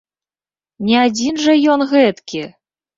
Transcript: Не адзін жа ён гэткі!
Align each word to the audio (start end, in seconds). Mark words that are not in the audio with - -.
Не 0.89 0.97
адзін 1.03 1.33
жа 1.47 1.57
ён 1.77 1.87
гэткі! 1.95 2.47